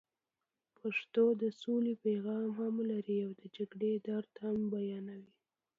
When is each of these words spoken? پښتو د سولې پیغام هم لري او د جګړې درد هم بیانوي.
پښتو 0.77 1.23
د 1.41 1.43
سولې 1.61 1.93
پیغام 2.05 2.47
هم 2.59 2.75
لري 2.91 3.17
او 3.25 3.31
د 3.41 3.43
جګړې 3.57 3.93
درد 4.07 4.31
هم 4.43 4.57
بیانوي. 4.73 5.33